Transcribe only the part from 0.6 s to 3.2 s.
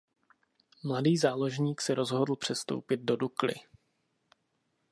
Mladý záložník se rozhodl přestoupit do